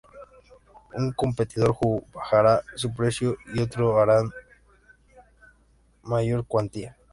Un 0.95 1.11
competidor 1.11 1.75
bajará 2.11 2.63
su 2.75 2.91
precio 2.91 3.37
y 3.53 3.59
otros 3.61 3.81
lo 3.81 3.99
harán 3.99 4.23
en 4.25 4.31
mayor 6.09 6.47
cuantía. 6.47 6.97